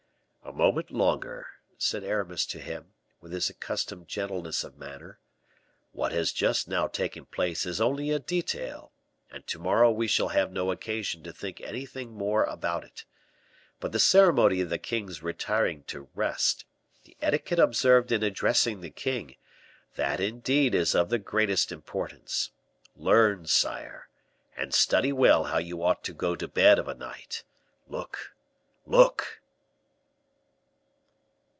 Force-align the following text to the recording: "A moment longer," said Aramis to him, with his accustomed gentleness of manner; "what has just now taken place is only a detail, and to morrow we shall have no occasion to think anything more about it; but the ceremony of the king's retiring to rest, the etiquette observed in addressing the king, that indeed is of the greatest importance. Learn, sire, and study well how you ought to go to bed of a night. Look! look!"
"A 0.43 0.53
moment 0.53 0.91
longer," 0.91 1.47
said 1.77 2.03
Aramis 2.03 2.45
to 2.47 2.59
him, 2.59 2.91
with 3.21 3.31
his 3.31 3.49
accustomed 3.49 4.09
gentleness 4.09 4.65
of 4.65 4.77
manner; 4.77 5.17
"what 5.93 6.11
has 6.11 6.33
just 6.33 6.67
now 6.67 6.87
taken 6.87 7.23
place 7.25 7.65
is 7.65 7.79
only 7.79 8.11
a 8.11 8.19
detail, 8.19 8.91
and 9.31 9.47
to 9.47 9.59
morrow 9.59 9.89
we 9.89 10.07
shall 10.07 10.27
have 10.29 10.51
no 10.51 10.69
occasion 10.69 11.23
to 11.23 11.31
think 11.31 11.61
anything 11.61 12.11
more 12.11 12.43
about 12.43 12.83
it; 12.83 13.05
but 13.79 13.93
the 13.93 13.99
ceremony 13.99 14.59
of 14.59 14.69
the 14.69 14.77
king's 14.77 15.23
retiring 15.23 15.83
to 15.83 16.09
rest, 16.15 16.65
the 17.05 17.15
etiquette 17.21 17.59
observed 17.59 18.11
in 18.11 18.21
addressing 18.21 18.81
the 18.81 18.89
king, 18.91 19.37
that 19.95 20.19
indeed 20.19 20.75
is 20.75 20.93
of 20.93 21.09
the 21.09 21.19
greatest 21.19 21.71
importance. 21.71 22.51
Learn, 22.97 23.45
sire, 23.47 24.09
and 24.57 24.73
study 24.73 25.13
well 25.13 25.45
how 25.45 25.59
you 25.59 25.81
ought 25.81 26.03
to 26.03 26.13
go 26.13 26.35
to 26.35 26.47
bed 26.47 26.77
of 26.77 26.89
a 26.89 26.95
night. 26.95 27.43
Look! 27.87 28.33
look!" 28.85 29.37